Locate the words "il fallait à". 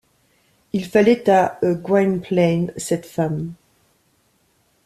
0.73-1.59